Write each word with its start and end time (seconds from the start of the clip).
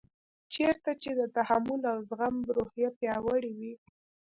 چېرته 0.53 0.91
چې 1.01 1.09
د 1.19 1.21
تحمل 1.35 1.81
او 1.91 1.97
زغم 2.09 2.35
روحیه 2.57 2.89
پیاوړې 2.99 3.51
وي. 3.59 3.73